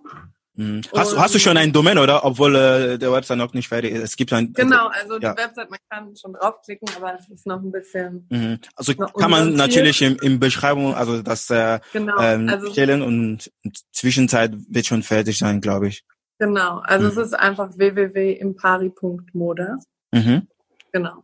[0.60, 0.82] Mhm.
[0.94, 2.26] Hast, du- hast du schon ein Domain, oder?
[2.26, 4.04] Obwohl äh, der Website noch nicht fertig ist.
[4.04, 4.52] Es gibt ein.
[4.52, 5.38] Genau, also die ja.
[5.38, 8.60] Website, man kann schon draufklicken, aber es ist noch ein bisschen, Mhm.
[8.76, 13.50] Also kann man natürlich im, im Beschreibung, also das äh, genau, ähm, also stellen und
[13.94, 16.04] Zwischenzeit wird schon fertig sein, glaube ich.
[16.40, 17.12] genau, also Mhm.
[17.12, 19.78] es ist einfach www.impari.moda.
[20.12, 20.48] Mhm.
[20.92, 21.24] Genau.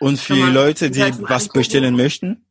[0.00, 2.44] Und für Leute, die halt was bestellen möchten,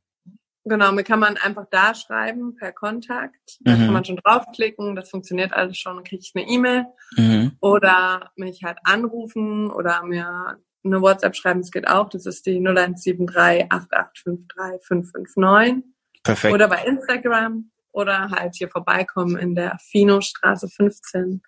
[0.65, 3.57] Genau, mir kann man einfach da schreiben per Kontakt.
[3.61, 3.79] Da Mhm.
[3.85, 6.85] kann man schon draufklicken, das funktioniert alles schon, dann kriege ich eine E-Mail
[7.17, 7.57] mhm.
[7.59, 12.09] oder mich halt anrufen oder mir eine WhatsApp schreiben, das geht auch.
[12.09, 15.83] Das ist die 0173 8853 559
[16.23, 16.53] perfekt.
[16.53, 21.41] oder bei Instagram oder halt hier vorbeikommen in der Fino-Straße 15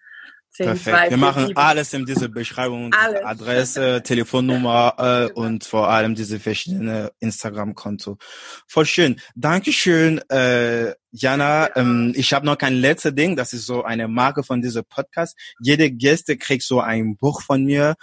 [0.56, 1.10] 10 Perfekt.
[1.10, 1.58] Wir machen 247.
[1.58, 3.24] alles in dieser Beschreibung, Alles.
[3.24, 5.42] Adresse, Telefonnummer äh, Genau.
[5.42, 8.18] und vor allem diese verschiedenen Instagram-Konto.
[8.66, 9.20] Voll schön.
[9.36, 11.68] Dankeschön, äh, Jana.
[11.68, 11.76] Ja.
[11.76, 13.36] Ähm, ich habe noch kein letztes Ding.
[13.36, 15.38] Das ist so eine Marke von diesem Podcast.
[15.60, 17.96] Jede Gäste kriegt so ein Buch von mir.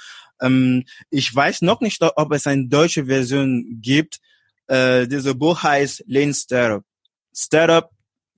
[0.43, 4.19] Ähm, ich weiß noch nicht, ob es eine deutsche Version gibt.
[4.67, 6.85] Äh, dieses Buch heißt Lean Startup.
[7.35, 7.89] Startup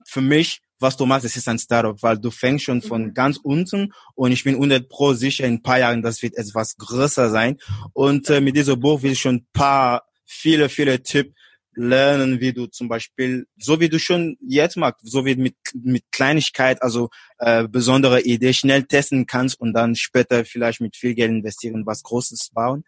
[0.05, 3.13] für mich was du machst, es ist ein Startup, weil du fängst schon von Mhm.
[3.13, 6.77] ganz unten und ich bin 100 pro sicher, in ein paar Jahren, das wird etwas
[6.77, 7.57] größer sein.
[7.93, 11.33] Und äh, mit diesem Buch will ich schon ein paar, viele, viele Tipps
[11.75, 16.03] lernen, wie du zum Beispiel, so wie du schon jetzt machst, so wie mit, mit
[16.11, 17.09] Kleinigkeit, also
[17.39, 22.03] äh, besondere Idee schnell testen kannst und dann später vielleicht mit viel Geld investieren, was
[22.03, 22.85] Großes bauen.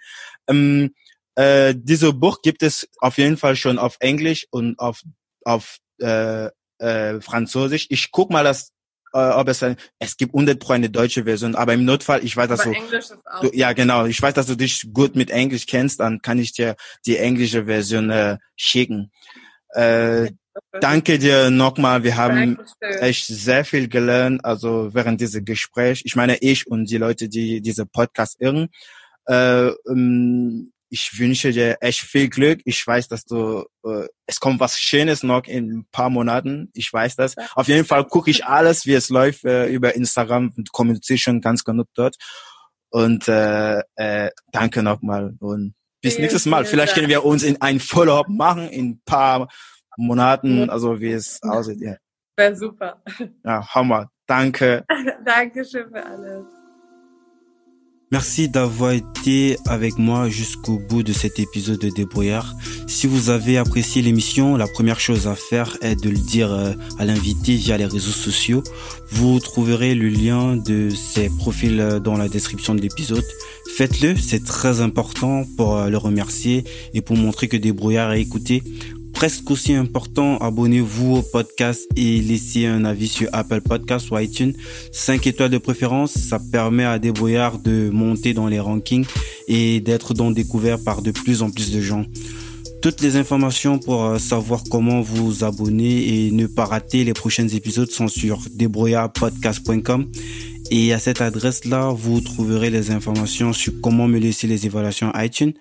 [0.48, 0.94] Ähm,
[1.36, 5.02] äh, dieses Buch gibt es auf jeden Fall schon auf Englisch und auf,
[5.44, 7.88] auf äh, äh, Französisch.
[7.90, 8.72] Ich guck mal, dass,
[9.14, 12.36] äh, ob es ein, es gibt 100 pro eine deutsche Version, aber im Notfall, ich
[12.36, 12.74] weiß, dass Aber
[13.42, 16.40] du, du, ja genau, ich weiß, dass du dich gut mit Englisch kennst, dann kann
[16.40, 19.12] ich dir die englische Version äh, schicken.
[19.70, 20.32] Äh,
[20.80, 23.04] danke dir nochmal, wir haben Dankeschön.
[23.04, 26.02] echt sehr viel gelernt, also während dieses Gespräch.
[26.06, 28.70] Ich meine, ich und die Leute, die diese Podcast irren.
[29.26, 32.62] Äh, ähm, ich wünsche dir echt viel Glück.
[32.66, 36.70] Ich weiß, dass du, äh, es kommt was Schönes noch in ein paar Monaten.
[36.74, 37.36] Ich weiß das.
[37.56, 41.42] Auf jeden Fall gucke ich alles, wie es läuft äh, über Instagram und kommuniziere schon
[41.42, 42.16] ganz genug dort.
[42.90, 46.66] Und äh, äh, danke nochmal und bis Vielen, nächstes Mal.
[46.66, 47.00] Vielleicht Dank.
[47.00, 49.50] können wir uns in ein Follow-up machen in ein paar
[49.98, 51.82] Monaten, also wie es aussieht.
[51.82, 51.96] Ja,
[52.38, 53.02] Wäre super.
[53.44, 54.10] ja Hammer.
[54.26, 54.86] Danke.
[55.26, 56.57] Dankeschön für alles.
[58.10, 62.56] Merci d'avoir été avec moi jusqu'au bout de cet épisode de Débrouillard.
[62.88, 66.72] Si vous avez apprécié l'émission, la première chose à faire est de le dire euh,
[67.00, 68.64] à l'invité via les réseaux sociaux.
[69.12, 73.26] Vous trouverez le lien de ses profils euh, dans la description de l'épisode.
[73.76, 78.64] Faites-le, c'est très important pour euh, le remercier et pour montrer que Débrouillard est écouté.
[79.18, 84.54] Presque aussi important, abonnez-vous au podcast et laissez un avis sur Apple Podcasts ou iTunes.
[84.92, 89.08] 5 étoiles de préférence, ça permet à Débrouillard de monter dans les rankings
[89.48, 92.06] et d'être donc découvert par de plus en plus de gens.
[92.84, 97.48] Toutes les informations pour euh, savoir comment vous abonner et ne pas rater les prochains
[97.48, 100.06] épisodes sont sur débrouillardpodcast.com
[100.70, 105.54] et à cette adresse-là, vous trouverez les informations sur comment me laisser les évaluations iTunes.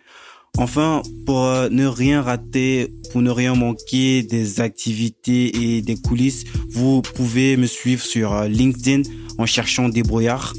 [0.59, 6.44] Enfin, pour euh, ne rien rater, pour ne rien manquer des activités et des coulisses,
[6.70, 9.02] vous pouvez me suivre sur euh, LinkedIn
[9.38, 10.54] en cherchant Débrouillard.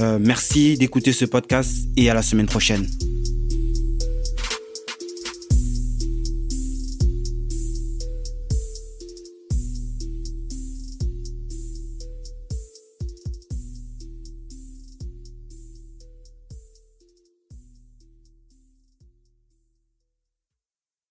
[0.00, 2.86] Euh, merci d'écouter ce podcast et à la semaine prochaine.